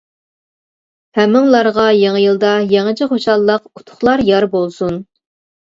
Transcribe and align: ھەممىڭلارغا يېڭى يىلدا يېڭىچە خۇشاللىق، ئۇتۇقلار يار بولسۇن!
ھەممىڭلارغا 1.19 1.85
يېڭى 1.97 2.23
يىلدا 2.25 2.55
يېڭىچە 2.73 3.11
خۇشاللىق، 3.13 3.71
ئۇتۇقلار 3.75 4.27
يار 4.33 4.51
بولسۇن! 4.59 5.03